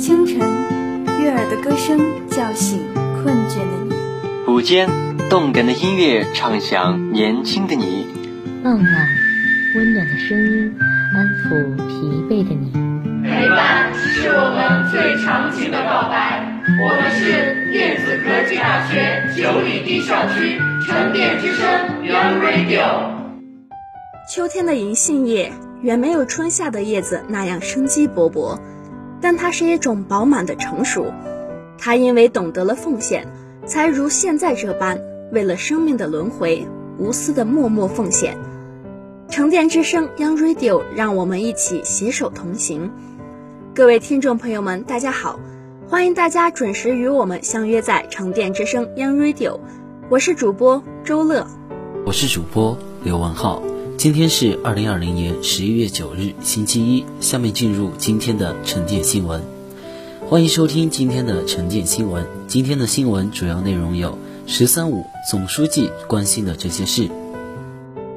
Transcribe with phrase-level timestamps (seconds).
[0.00, 0.38] 清晨，
[1.20, 3.94] 悦耳的歌声叫醒困倦的你；
[4.50, 4.88] 午间，
[5.28, 8.06] 动感的音乐唱响年轻的你；
[8.64, 9.08] 傍晚，
[9.76, 10.74] 温暖的声音
[11.14, 12.72] 安抚疲惫的你。
[13.22, 16.48] 陪伴是我们最长情的告白。
[16.82, 21.68] 我们是电子科技大学九里堤校区沉淀之声
[22.02, 23.10] Young Radio。
[24.34, 28.58] 秋天的银杏叶远没有春夏的叶子那样生机勃勃，
[29.20, 31.12] 但它是一种饱满的成熟。
[31.78, 33.26] 它因为懂得了奉献，
[33.66, 35.00] 才如现在这般
[35.32, 36.66] 为了生命的轮回
[36.98, 38.36] 无私的默默奉献。
[39.28, 42.90] 沉淀之声 Young Radio，让我们一起携手同行。
[43.74, 45.38] 各位听众朋友们，大家好，
[45.88, 49.60] 欢迎大家准时与我们相约在沉淀之声 Young Radio，
[50.08, 51.46] 我是主播周乐，
[52.04, 53.62] 我是主播刘文浩。
[54.00, 57.04] 今天是二零二零年十一月九日，星期一。
[57.20, 59.42] 下面进入今天的沉淀新闻，
[60.26, 62.26] 欢迎收听今天的沉淀新闻。
[62.46, 67.10] 今天的新闻主要内容有：十三五总书记关心的这些事；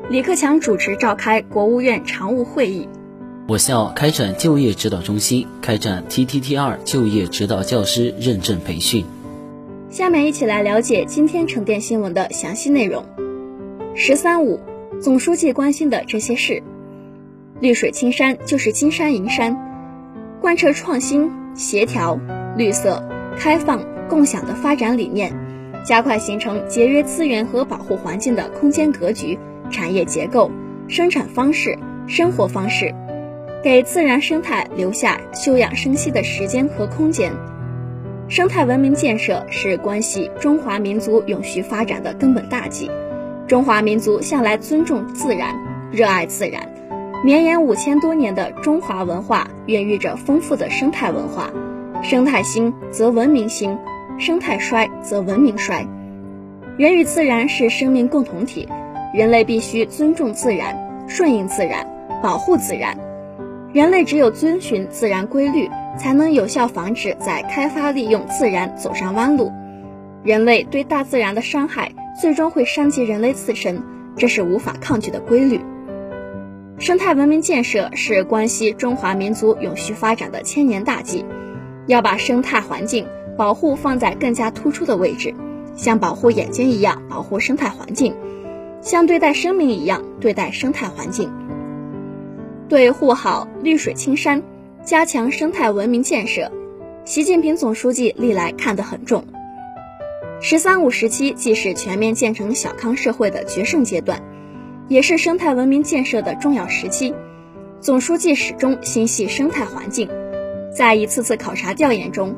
[0.09, 2.87] 李克强主持召开国务院常务会议；
[3.49, 9.03] 我校开展就业指导中心开展 TTT 二就业指导教师认证培训。
[9.89, 13.03] 下面一起来了解今天沉淀新闻的详细内容。
[13.95, 14.61] 十三五。
[15.03, 16.63] 总书记关心的这些事，
[17.59, 19.53] 绿水青山就是金山银山，
[20.39, 22.17] 贯彻创新、协调、
[22.55, 23.03] 绿色、
[23.37, 25.33] 开放、共享的发展理念，
[25.83, 29.37] 加快形成节约资源和保护环境的空间格局、
[29.69, 30.49] 产业结构、
[30.87, 32.95] 生产方式、生活方式，
[33.61, 37.33] 给自然生态留下休养生息的时间和空间。
[38.29, 42.89] 生态文明建设是关系中华民族永续发展的根本大计。
[43.45, 45.53] 中华民族向来尊重自然，
[45.91, 46.63] 热爱自然，
[47.25, 51.49] 绵延五千多年的中华文化孕育着丰富的生态文化。
[52.01, 53.77] 生态兴则文明兴，
[54.17, 55.85] 生态衰则文明衰。
[56.77, 58.67] 人与自然是生命共同体，
[59.13, 61.85] 人类必须尊重自然，顺应自然，
[62.21, 62.97] 保护自然。
[63.73, 69.51] 人类只有遵循自然规律，才能有效防止在开发利用自然走上弯路。
[70.23, 71.91] 人类对大自然的伤害。
[72.19, 73.81] 最终会伤及人类自身，
[74.15, 75.59] 这是无法抗拒的规律。
[76.77, 81.25] 生态文明建设是关系中华民族永续发展的千年大计，
[81.87, 83.07] 要把生态环境
[83.37, 85.33] 保护放在更加突出的位置，
[85.75, 88.15] 像保护眼睛一样保护生态环境，
[88.81, 91.31] 像对待生命一样对待生态环境。
[92.67, 94.41] 对护好绿水青山，
[94.83, 96.51] 加强生态文明建设，
[97.05, 99.23] 习近平总书记历来看得很重。
[100.45, 104.21] “十三五”时期既是全面建成小康社会的决胜阶段，
[104.89, 107.15] 也是生态文明建设的重要时期。
[107.79, 110.09] 总书记始终心系生态环境，
[110.75, 112.35] 在一次次考察调研中，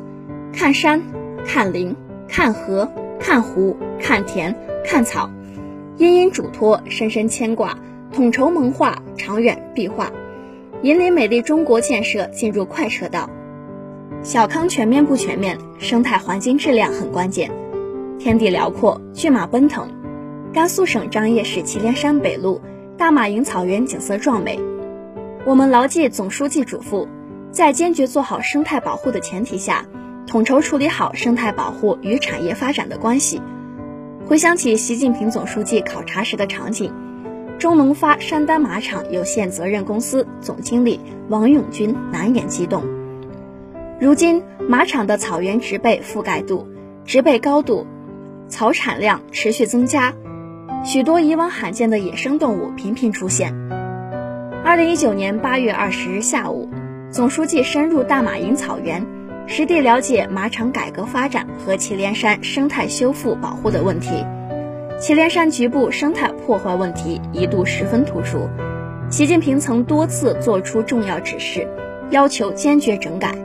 [0.54, 1.02] 看山、
[1.48, 1.96] 看林、
[2.28, 4.56] 看河、看湖、看田、
[4.86, 5.32] 看草，
[5.98, 7.80] 殷殷嘱托，深深牵挂，
[8.14, 10.12] 统筹谋划，长远壁画，
[10.84, 13.32] 引领美丽中国建设进入快车道。
[14.22, 17.50] 小康全面不全面，生态环境质量很关键。
[18.18, 19.88] 天地辽阔，骏马奔腾。
[20.54, 22.60] 甘肃省张掖市祁连山北麓
[22.98, 24.60] 大马营草原景色壮美。
[25.46, 27.08] 我们牢记总书记嘱咐，
[27.52, 29.86] 在坚决做好生态保护的前提下，
[30.26, 33.42] 统筹处理好生态保护与产业发展的关系。
[34.26, 36.92] 回想起习近平总书记考察时的场景，
[37.60, 42.82] 中农发山丹马场有限责任公司总经理王永军难掩激动。
[44.00, 46.66] 如今，马场的草原植被覆盖度、
[47.06, 47.86] 植被高度。
[48.48, 50.14] 草产量持续增加，
[50.84, 53.54] 许多以往罕见的野生动物频频出现。
[54.64, 56.70] 二零一九年八月二十日下午，
[57.12, 59.06] 总书记深入大马营草原，
[59.48, 64.26] 实地了解马场改革发展和祁连山生态修复保护的问题。
[65.00, 68.48] 祁连山局部生态破坏问题一度十分突出，
[69.10, 71.68] 习近平曾多次作出重要指示，
[72.12, 73.36] 要求坚决整改。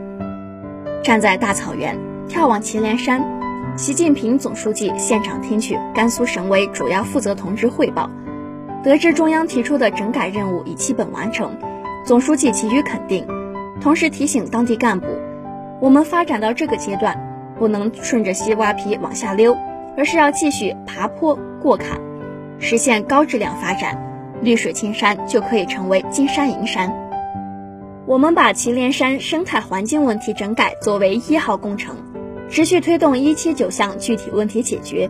[1.03, 1.97] 站在大草原，
[2.29, 3.40] 眺望祁连山。
[3.77, 8.09] 习近平总书记现场听取甘肃省委主要负责同志汇报，
[8.83, 11.57] 得知中央提出的整改任务已基本完成，
[12.05, 13.25] 总书记给予肯定，
[13.79, 15.07] 同时提醒当地干部，
[15.79, 17.17] 我们发展到这个阶段，
[17.57, 19.57] 不能顺着西瓜皮往下溜，
[19.97, 21.99] 而是要继续爬坡过坎，
[22.59, 23.97] 实现高质量发展，
[24.41, 26.93] 绿水青山就可以成为金山银山。
[28.05, 31.95] 我们把祁连山生态环境问题整改作为一号工程。
[32.51, 35.09] 持续推动一七九项具体问题解决，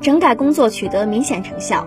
[0.00, 1.86] 整改工作取得明显成效。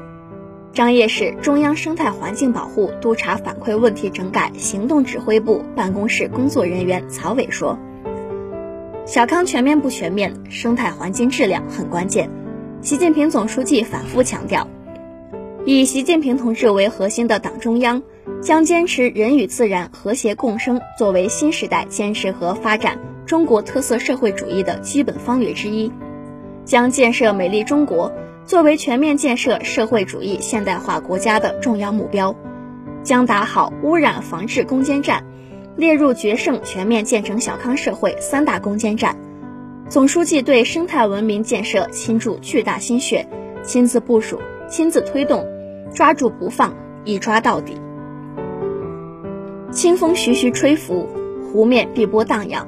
[0.71, 7.75] 张掖市中央生态环境保护督查反馈问题整改行动指挥部办公室工作人员曹伟说
[9.03, 12.29] ：“小康全面不全面，生态环境质量很关键。
[12.81, 14.67] 习近平总书记反复强调，
[15.65, 18.03] 以习近平同志为核心的党中央
[18.43, 22.99] 将坚持人与自然和谐共生作为新时代坚持和发展
[23.31, 25.89] 中国特色社会主义的基本方略之一，
[26.65, 28.11] 将建设美丽中国
[28.43, 32.35] 作为全面建设社会主义现代化国家的重要目标，
[33.03, 35.23] 将打好污染防治攻坚战。
[35.77, 39.15] 列入决胜全面建成小康社会三大攻坚战，
[39.87, 43.25] 总书记对生态文明建设倾注巨大心血，
[43.63, 45.47] 亲自部署、亲自推动，
[45.93, 46.75] 抓住不放，
[47.05, 47.77] 一抓到底。
[49.71, 51.07] 清风徐徐吹拂，
[51.41, 52.67] 湖面碧波荡漾。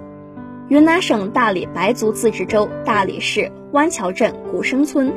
[0.70, 5.14] 云南省大理白族自治州大理市湾桥镇古生村，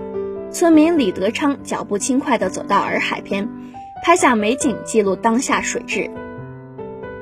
[0.50, 3.48] 村民李德昌脚步轻快地走到洱海边，
[4.02, 6.10] 拍下美景，记录当下水质。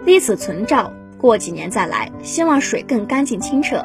[0.06, 3.84] 立此存照，过几年再来，希望水更干净清澈。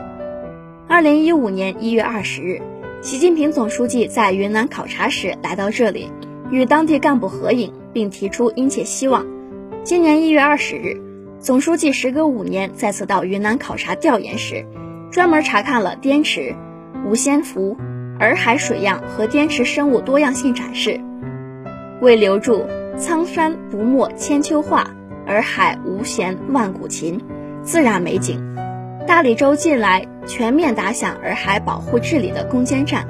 [0.88, 2.62] 二零一五年一月二十日，
[3.01, 6.09] 习近平总书记在云南考察时来到这里，
[6.50, 9.27] 与当地干部合影，并提出殷切希望。
[9.83, 11.01] 今年一月二十日，
[11.39, 14.65] 总书记时隔五年再次到云南考察调研时，
[15.09, 16.53] 专门查看了滇池、
[17.06, 17.77] 五仙湖、
[18.19, 21.00] 洱海水样和滇池生物多样性展示，
[22.01, 24.91] 为留住苍山不没千秋画。
[25.27, 27.21] 洱海无弦万古琴，
[27.62, 28.44] 自然美景。
[29.07, 33.07] 大理州近来全面打响洱海保护治理的攻坚战，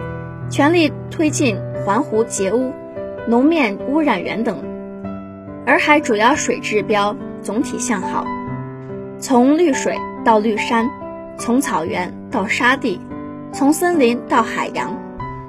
[0.51, 2.73] 全力推进环湖截污、
[3.27, 4.61] 农面污染源等。
[5.65, 8.25] 洱海主要水质标总体向好，
[9.19, 10.89] 从绿水到绿山，
[11.37, 12.99] 从草原到沙地，
[13.53, 14.97] 从森林到海洋。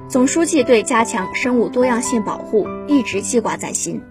[0.07, 4.01] 总书记对加强生物多样性保护一直记挂在心。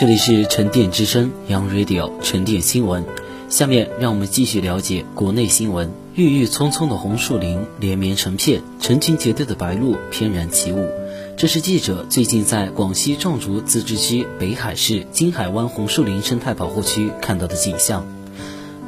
[0.00, 3.04] 这里是沉淀之声 Young Radio 沉淀新闻。
[3.48, 5.90] 下面让我们继续了解国内新闻。
[6.14, 10.86] 郁郁葱葱的红树林连绵成片，成群结队的白鹭翩然起舞。
[11.36, 18.06] 这是记者最近在广西壮族自治区北海市金海湾红树林生态保护区看到的景象。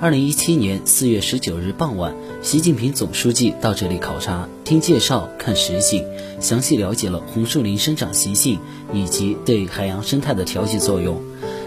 [0.01, 6.07] 二零一七年四月十九日傍晚，习近平总书记到这里考察、听介绍、看实景，
[6.41, 8.59] 详细了解了红树林生长习性
[8.93, 11.21] 以及对海洋生态的调节作用。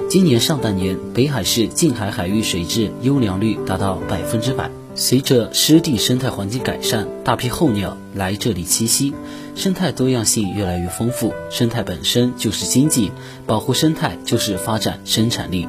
[0.10, 4.70] 今年上半年，北海市近海海域水质优良率达到百分之百。
[4.96, 9.12] 随着湿地生态环境改善，大批候鸟来这里栖息，
[9.56, 11.34] 生态多样性越来越丰富。
[11.50, 13.12] 生态本身就是经济，
[13.48, 15.68] 保护生态就是发展生产力。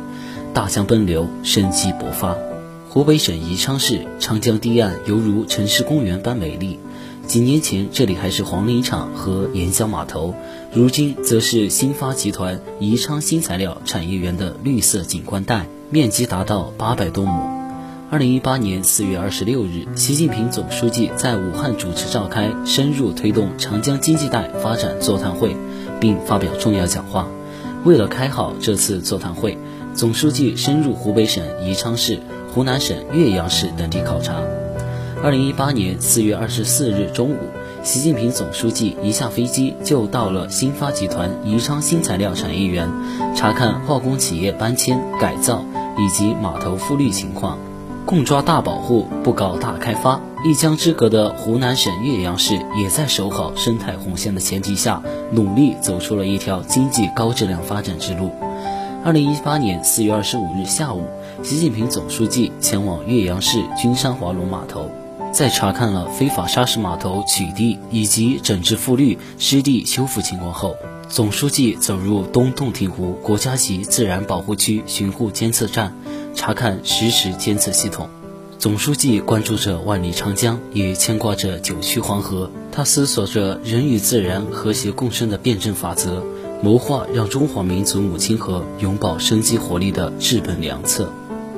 [0.53, 2.37] 大江奔流，生机勃发。
[2.91, 6.79] 湖北省宜昌市长江堤岸犹如城市公园般美丽。
[7.27, 10.35] 几年前，这里还是黄泥厂和盐浆码头，
[10.73, 17.51] 如今则是新发集团宜昌新材料产业园的绿色景观带，面积达到八百多亩。
[18.11, 25.57] 二零一八年四月二十六日，习近平总书记在武汉主持召开深入推动长江经济带发展座谈会，
[26.01, 27.27] 并发表重要讲话。
[27.85, 29.59] 为了开好这次座谈会，
[29.95, 32.21] 总书记深入湖北省宜昌市、
[32.53, 34.35] 湖南省岳阳市等地考察。
[35.25, 37.39] 二零一八年四月二十四日中午，
[37.83, 42.87] 习近平总书记一下飞机就到了新发集团宜昌新材料产业园，
[43.35, 45.65] 查看化工企业搬迁改造
[45.97, 47.59] 以及码头复绿情况。
[48.05, 50.21] 共抓大保护，不搞大开发。
[50.45, 55.03] 一江之隔的湖南省岳阳市也在守好生态红线的前提下，
[55.33, 58.31] 努力走出了一条经济高质量发展之路。
[59.03, 61.07] 二零一八年四月二十五日下午，
[61.43, 64.91] 习近平总书记前往岳阳市君山华龙码头，
[65.35, 70.77] 在查看了非法砂石码头取缔以及整治复绿、湿地修复情况后，
[71.09, 75.93] 总书记走入东洞庭湖国家级自然保护区巡护监测站。
[76.37, 78.09] 查看实时监测系统，
[78.61, 82.49] 总书记关注着万里长江，也牵挂着九曲黄河。
[82.71, 86.23] 他思索着人与自然和谐共生的辩证法则，
[86.63, 91.13] 谋划让中华民族母亲河永葆生机活力的治本良策。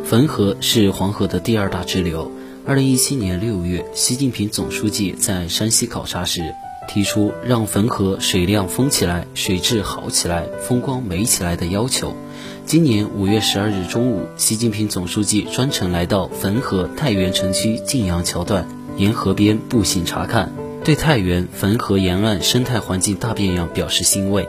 [0.09, 2.33] 汾河是黄河的第二大支流。
[2.69, 6.41] 二零一七年六月，习近平总书记在山西考察时，
[6.89, 12.17] 提出让汾河水量丰起来、水质好起来、风光美起来的要求。
[12.65, 24.49] 今年五月十二日中午，习近平总书记专程来到汾河太原城区晋阳桥段，沿河边步行查看，对太原汾河沿岸生态环境大变样表示欣慰。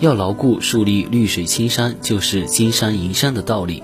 [0.00, 3.82] 要牢固树立绿水青山就是金山银山的道理。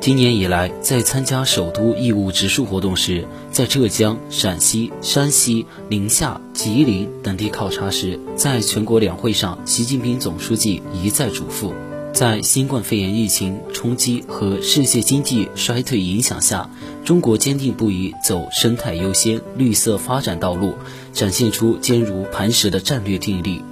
[0.00, 11.72] 今年以来，在参加首都义务植树活动时，在浙江、陕西、山西、宁夏、吉林等地考察时，在全国两会上，习近平总书记一再嘱咐。
[12.14, 16.70] 在新冠肺炎疫情冲击和世界经济衰退影响下，
[17.04, 20.74] 中国坚定不移走生态优先、绿色发展道路，
[21.12, 23.62] 展现出坚如磐石的战略定力。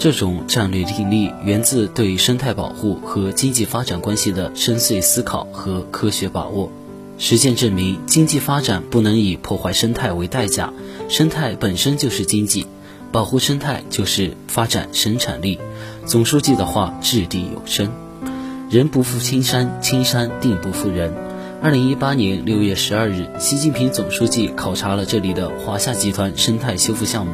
[0.00, 6.72] 这种战略定力源自对生态保护和经济发展关系的深邃思考和科学把握。
[7.18, 10.72] 实践证明，经济发展不能以破坏生态为代价，
[11.10, 12.66] 生态本身就是经济。
[13.12, 15.58] 保护生态就是发展生产力。
[16.06, 17.92] 总书记的话掷地有声
[18.70, 21.12] ：“人不负青山，青山定不负人。”
[21.60, 27.32] 二零一八年六月十二日，习近平总书记考察了这里的华夏集团生态修复项目。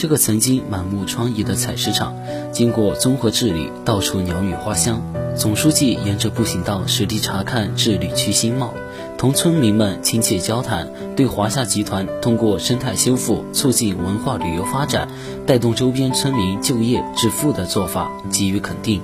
[0.00, 2.16] 这个曾经满目疮痍的采石场，
[2.52, 5.02] 经过综合治理，到处鸟语花香。
[5.36, 8.72] 总书记沿着步行道实地查看治理区新貌。
[9.18, 15.06] 同村民们亲切交谈，对华夏集团通过生态修复促进文化旅游发展、
[15.46, 19.02] 带动周边村民就业致富的做法给予肯定。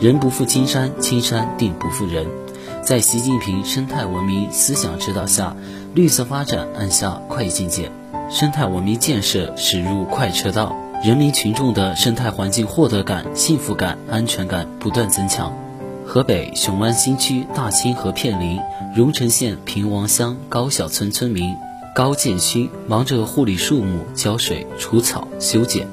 [0.00, 2.26] 人不负青山，青山定不负人。
[2.82, 5.54] 在习近平生态文明思想指导下，
[5.94, 7.92] 绿色发展按下快进键，
[8.34, 10.74] 生态文明建设驶入快车道，
[11.04, 15.56] 人民群众的生态环境获得感、幸福感、安全感不断增强。
[16.04, 18.58] 河北雄安新区大清河片林
[18.92, 21.54] 荣成县平王乡高小村村民
[21.94, 25.86] 高建勋忙着护理树木、浇水、除草、修剪。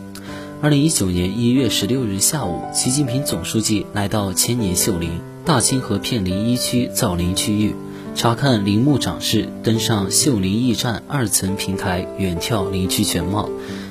[0.63, 7.75] 二零一九年一月十六日下午，习近平总书记来到千年秀林大清河片林一区造林区域，
[8.13, 13.49] 查看林木长势，登上秀林驿站二层平台，远眺林区全貌，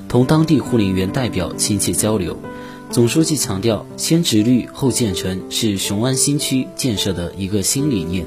[0.09, 2.39] 同当地护林员代表亲切交流。
[2.91, 8.27] 总书记强调，先植绿后建成是雄安新区建设的一个新理念。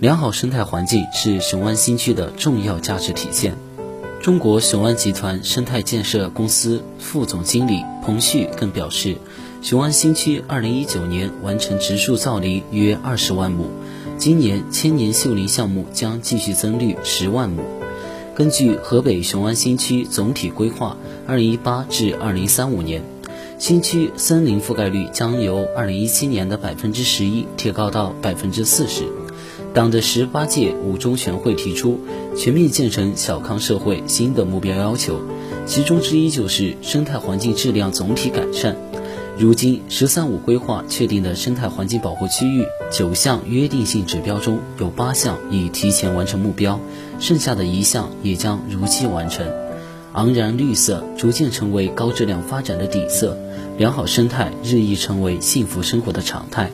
[0.00, 3.56] 良好生态环境是雄安新区的重要价值体现。
[4.22, 9.16] 中国雄安集团生态建设公司副总经理彭旭更表示，
[9.62, 13.70] 雄安新区2019年完成植树造林约20万亩，
[14.18, 17.62] 今年千年秀林项目将继续增绿10万亩。
[18.34, 20.96] 根据河北雄安新区总体规划
[21.28, 23.02] ，2018至2035年，
[23.58, 29.04] 新区森林覆盖率将由2017年的11%提高到40%。
[29.74, 32.00] 党的十八届五中全会提出
[32.34, 35.20] 全面建成小康社会新的目标要求，
[35.66, 38.76] 其中之一就是生态环境质量总体改善。
[39.38, 46.80] 如今“十三五”规划确定的生态环境保护区域九项约定性指标中有八项已提前完成目标，
[47.20, 49.46] 剩下的一项也将如期完成。
[50.14, 53.36] 昂然绿色逐渐成为高质量发展的底色，
[53.76, 56.70] 良好生态日益成为幸福生活的常态。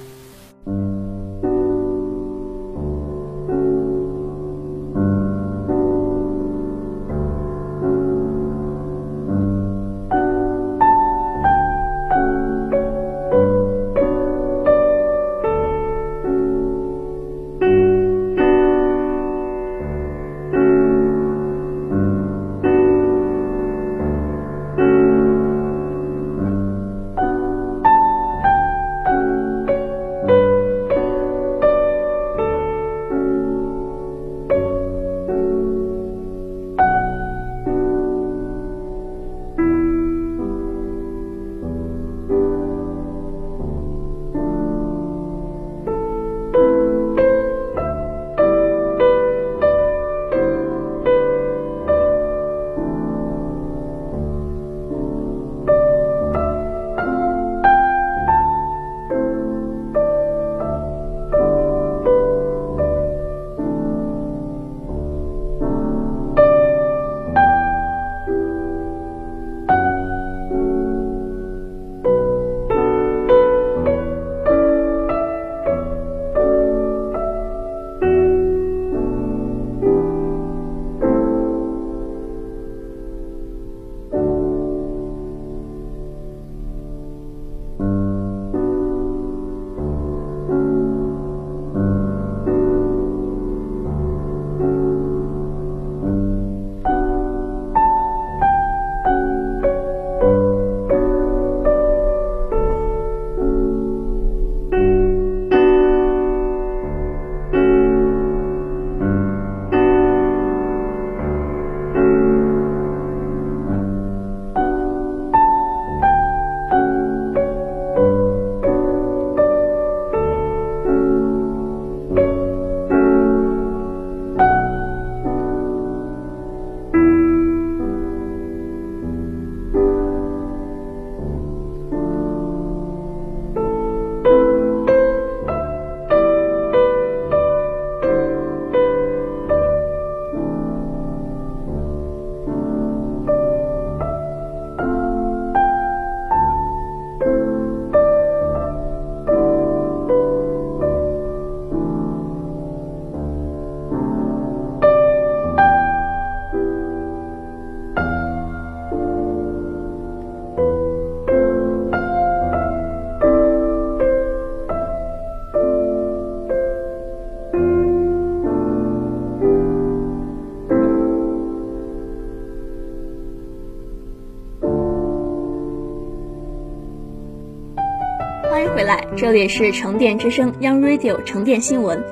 [179.22, 182.02] 这里是成电之声 Young Radio 成电新闻。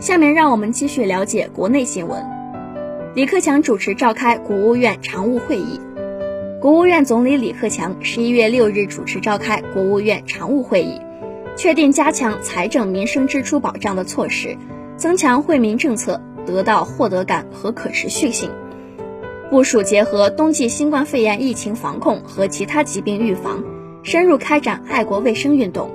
[0.00, 2.20] 下面让我们继续了解国内新闻。
[3.14, 5.80] 李克强主持召开国务院常务会议。
[6.60, 11.00] 国务院总理李克强十一月六日主持召开国务院常务会议，
[11.54, 14.56] 确定加强财政民生支出保障的措施，
[14.96, 18.50] 增强惠民政策得到获得感和可持续性，
[19.50, 23.62] 部署结合冬季新冠肺炎疫情防控和其他疾病预防，
[24.02, 25.88] 深入开展爱国卫生运动。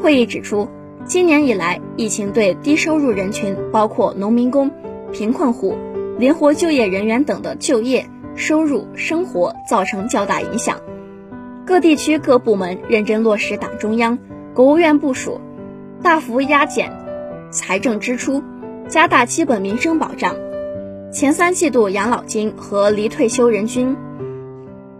[0.00, 0.68] 会议指出，
[1.04, 4.70] 今年以来，疫情对低收入人群，包括农民工、
[5.12, 5.76] 贫困户、
[6.18, 8.06] 灵活就业人员等的就业、
[8.36, 10.78] 收入、生活造成较大影响。
[11.66, 14.18] 各地区各部门认真落实党中央、
[14.54, 15.40] 国务院部署，
[16.00, 16.92] 大幅压减
[17.50, 18.42] 财政支出，
[18.86, 20.36] 加大基本民生保障。
[21.10, 23.96] 前三季度养老金和离退休人均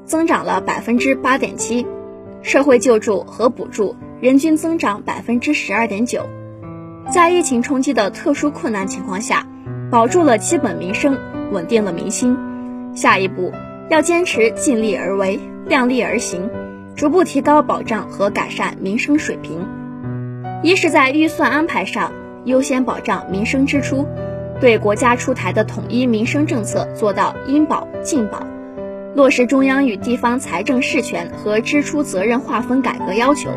[0.05, 1.87] 增长了百分之八点七，
[2.43, 3.95] 社会救助和补助。
[4.21, 6.27] 人均增长百分之十二点九，
[7.09, 9.47] 在疫情冲击的特殊困难情况下，
[9.93, 11.17] 保住了基本民生，
[11.53, 12.37] 稳定了民心。
[12.97, 13.53] 下一步
[13.89, 16.51] 要坚持尽力而为、量力而行，
[16.97, 19.65] 逐步提高保障和改善民生水平。
[20.65, 22.11] 一是，在预算安排上
[22.45, 24.05] 优先保障民生支出，
[24.61, 28.45] 对国家出台的统一民生政策做到应保尽保，
[29.15, 33.51] 落实中央与地方财政事权和支出责任划分改革要求，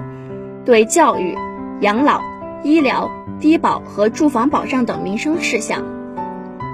[0.65, 1.35] 对教育、
[1.81, 2.21] 养老、
[2.63, 5.83] 医疗、低保和住房保障等民生事项，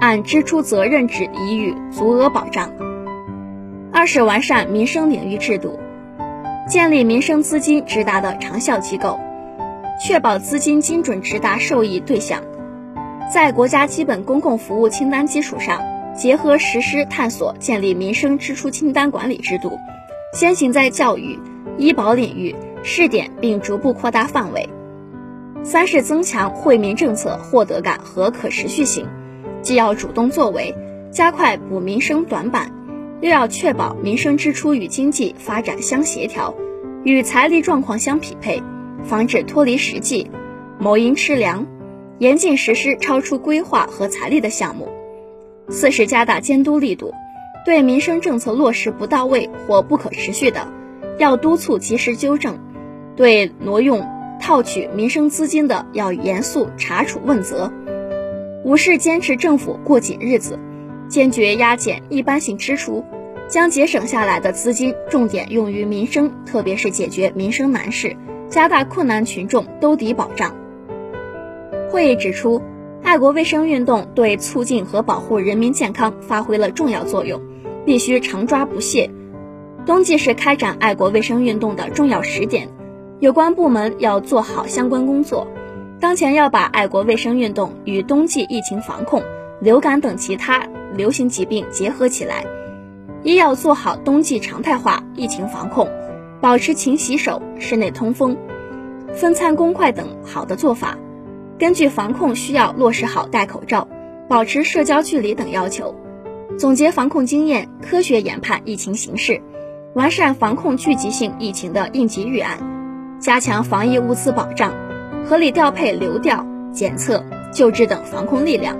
[0.00, 2.70] 按支出责任制给予足额保障。
[3.90, 5.78] 二是完善民生领域制度，
[6.68, 9.18] 建立民生资金直达的长效机构。
[10.00, 12.40] 确保资金精准直达受益对象，
[13.34, 15.82] 在国家基本公共服务清单基础上，
[16.14, 19.76] 结合实施探索建立民生支出清单管理制度，
[20.32, 21.36] 先行在教育、
[21.78, 24.68] 医保领域试点，并逐步扩大范围。
[25.62, 29.06] 三是增强惠民政策获得感和可持续性，
[29.62, 30.74] 既要主动作为，
[31.10, 32.72] 加快补民生短板，
[33.20, 36.54] 又要确保民生支出与经济发展相协调，
[37.04, 38.62] 与财力状况相匹配。
[39.04, 40.28] 防止脱离实际、
[40.78, 41.66] 谋因吃粮，
[42.18, 44.88] 严禁实施超出规划和财力的项目。
[45.68, 47.14] 四是加大监督力度，
[47.64, 50.66] 对民生政策落实不到位或不可持续的，
[51.16, 52.54] 要督促及时纠正；
[53.18, 54.06] 对挪用、
[54.40, 57.72] 套取民生资金的，要严肃查处问责。
[58.62, 60.56] 五是坚持政府过紧日子，
[61.08, 63.04] 坚决压减一般性支出，
[63.48, 68.16] 将节省下来的资金重点用于民生，特别是解决民生难事。
[68.48, 70.54] 加大困难群众兜底保障。
[71.90, 72.62] 会议指出，
[73.02, 77.42] 爱国卫生运动对促进和保护人民健康发挥了重要作用，
[77.84, 79.10] 必须常抓不懈。
[79.84, 82.68] 冬季是开展爱国卫生运动的重要时点，
[83.20, 85.48] 有关部门要做好相关工作。
[85.98, 89.22] 当前要把爱国卫生运动与冬季疫情防控、
[89.60, 92.44] 流感等其他流行疾病结合起来，
[93.24, 95.88] 一要做好冬季常态化疫情防控。
[96.40, 98.36] 保持勤洗手、室内通风、
[99.12, 100.96] 分餐公筷等好的做法，
[101.58, 103.88] 根据防控需要落实好戴口罩、
[104.28, 105.96] 保持社交距离等要求，
[106.56, 109.42] 总结防控经验，科学研判疫情形势，
[109.96, 112.56] 完善防控聚集性疫情的应急预案，
[113.20, 114.72] 加强防疫物资保障，
[115.24, 118.76] 合理调配流调、检测、救治等防控力量，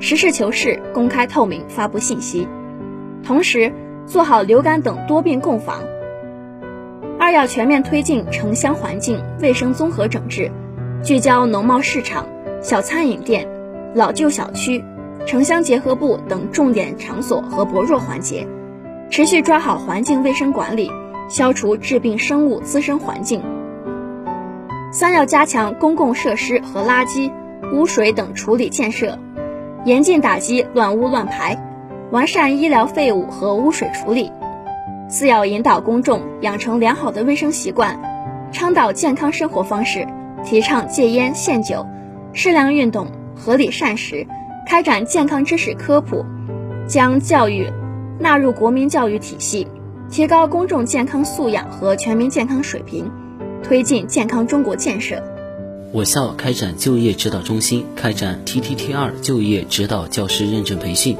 [0.00, 2.48] 实事求是、公开透明发布信息，
[3.22, 3.70] 同时
[4.06, 5.82] 做好流感等多病共防。
[7.18, 10.50] 二要全面推进城乡环境卫生综合整治，
[11.04, 12.26] 聚焦农贸市场、
[12.62, 13.46] 小餐饮店、
[13.94, 14.82] 老旧小区、
[15.26, 18.48] 城乡结合部等重点场所和薄弱环节，
[19.10, 20.90] 持续抓好环境卫生管理，
[21.28, 23.42] 消除致病生物滋生环境。
[24.92, 27.32] 三要加强公共设施和垃圾、
[27.72, 29.18] 污水等处理建设，
[29.86, 31.56] 严禁打击乱污乱排，
[32.10, 34.30] 完善医疗废物和污水处理。
[35.08, 37.98] 四要引导公众养成良好的卫生习惯，
[38.52, 40.06] 倡导健康生活方式，
[40.44, 41.86] 提倡戒烟限酒，
[42.34, 44.26] 适量运动，合理膳食，
[44.66, 46.22] 开展健康知识科普，
[46.86, 47.66] 将教育
[48.18, 49.66] 纳入国民教育体系，
[50.10, 53.10] 提高公众健康素养和全民健康水平，
[53.62, 55.22] 推进健康中国建设。
[55.92, 61.16] 我校开展就业指导中心开展 TTT 二就业指导教师认证培训。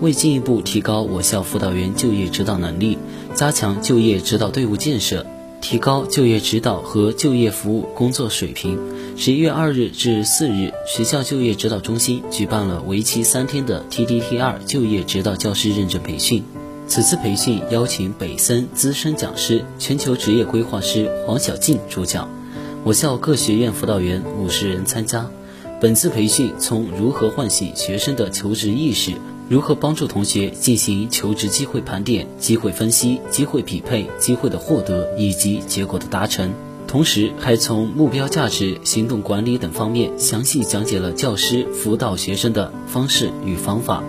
[0.00, 2.98] 为进一步提高我校辅导员就业指导能力，
[3.34, 5.24] 加强就业指导队伍建设，
[5.62, 8.78] 提高就业指导和就业服务工作水平，
[9.16, 16.44] 十一月二日至四日，学校就业指导中心举办了为期三天的 TDT 二就业指导教师认证培训。
[16.88, 22.30] 此次培训邀请北森资深讲师、全球职业规划师黄小静主讲，
[22.84, 25.28] 我校各学院辅导员五十人参加。
[25.80, 29.12] 本次培训从如何唤醒学生的求职意识。
[29.48, 36.50] 如何帮助同学进行求职机会盘点、机会分析、机会匹配、机会的获得以及结果的达成？
[36.88, 44.02] 同时，还从目标价值、行动管理等方面详细讲解了教师辅导学生的方式与方法。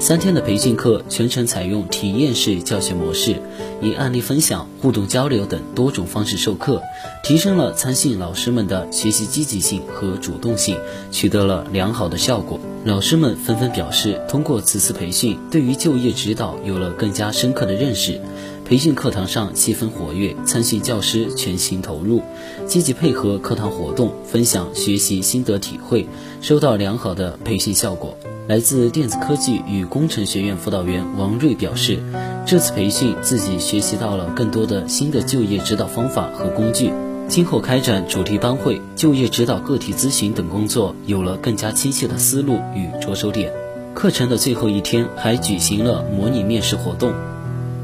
[0.00, 3.42] 三天的培训课全程采用体验式教学模式，
[3.82, 6.80] 以案例分享、互动交流等多种方式授课，
[7.24, 10.78] 提升了参训老师们的学习积极性和主动性，
[11.10, 12.60] 取得了良好的效果。
[12.84, 18.20] 老师们纷纷表示，通过此次培训，对于就业指导有了更加深刻的认识。
[18.68, 22.20] 培训课堂上气氛活跃，参训教师全情投入，
[22.66, 26.06] 积极配合课堂活动，分享学习心得体会，
[26.42, 28.14] 收到良好的培训效果。
[28.46, 31.98] 来自电子科技与工程学院辅导员王瑞表示，
[32.44, 36.92] 这次培训自己学习到了更多的新的就业指导方法和工具，
[37.26, 43.50] 今后开展主题班会、就业指导个体咨询等工作有了更加清晰的思路与着手点。
[43.94, 47.14] 课程的最后一天还举行了模拟面试活动。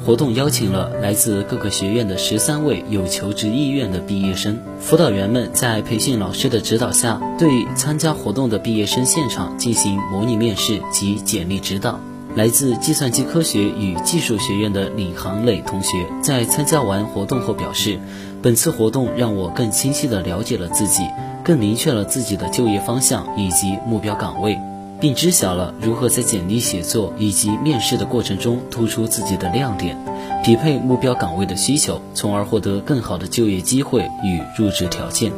[0.04, 11.98] 活动邀请了来自各个学院的十三位有求职意愿的毕业生，辅导员们在培训老师的指导下，对参加活动的毕业生现场进行模拟面试及简历指导。
[12.34, 17.98] 来自计算机科学与技术学院的李航磊同学在参加完活动后表示，
[18.42, 21.02] 本次活动让我更清晰地了解了自己，
[21.42, 24.58] 更明确了自己的就业方向以及目标岗位。
[25.00, 29.98] 并知晓了如何在简历写作以及面试的过程中突出自己的亮点，
[30.44, 35.32] 匹配目标岗位的需求，从而获得更好的就业机会与入职条件。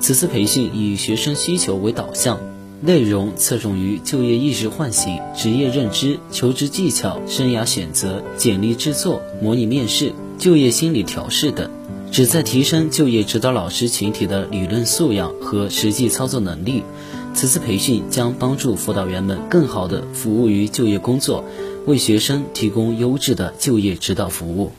[0.00, 2.38] 此次培训以学生需求为导向，
[2.80, 11.70] 内容侧重于就业意识唤醒、职业认知、求职技巧、生涯选择、简历制作、模拟面试、就业心理调试等，
[12.10, 16.82] 旨在提升就业指导老师群体的理论素养和实际操作能力。
[17.32, 21.44] 此次培训将帮助辅导员们更好地服务于就业工作，
[21.86, 24.72] 为学生提供优质的就业指导服务。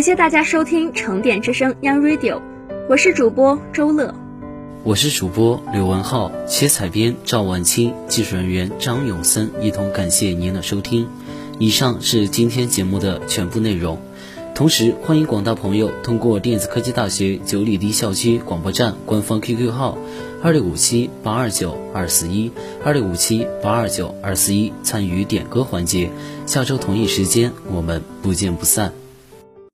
[0.00, 2.40] 感谢大家收听成点之声 Young Radio，
[2.88, 4.14] 我是主播周乐，
[4.82, 11.06] 我是主播刘文浩，且采编赵万清，技术人员张永森，一同感谢您的收听。
[11.58, 14.00] 以上是今天节目的全部内容。
[14.54, 19.98] 同时，欢迎广大朋友通过电子科技大学九里堤校区广播站官方 QQ 号
[20.42, 22.50] 二六五七八二九二四一
[22.82, 26.08] 二六五七八二九二四一参与点歌环节。
[26.46, 28.94] 下周同一时间，我们不见不散。